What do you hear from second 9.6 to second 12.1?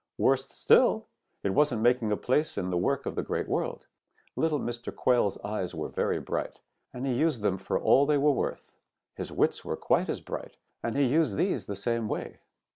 were quite as bright, and he used these the same